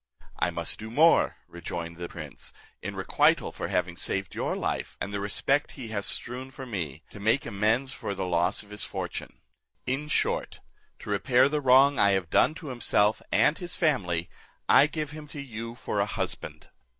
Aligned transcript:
"I 0.39 0.49
must 0.49 0.79
do 0.79 0.89
more," 0.89 1.37
rejoined 1.47 1.97
the 1.97 2.07
prince, 2.07 2.53
"in 2.81 2.95
requital 2.95 3.51
for 3.51 3.67
having 3.67 3.95
saved 3.95 4.33
your 4.33 4.55
life, 4.55 4.97
and 4.99 5.13
the 5.13 5.19
respect 5.19 5.73
he 5.73 5.89
has 5.89 6.07
strewn 6.07 6.49
for 6.49 6.65
me, 6.65 7.03
to 7.11 7.19
make 7.19 7.45
amends 7.45 7.91
for 7.91 8.15
the 8.15 8.25
loss 8.25 8.63
of 8.63 8.71
his 8.71 8.83
fortune. 8.83 9.41
In 9.85 10.07
short, 10.07 10.59
to 11.01 11.11
repair 11.11 11.47
the 11.47 11.61
wrong 11.61 11.99
I 11.99 12.13
have 12.13 12.31
done 12.31 12.55
to 12.55 12.69
himself 12.69 13.21
and 13.31 13.59
his 13.59 13.75
family, 13.75 14.27
I 14.67 14.87
give 14.87 15.11
him 15.11 15.27
to 15.27 15.39
you 15.39 15.75
for 15.75 15.99
a 15.99 16.07
husband." 16.07 16.69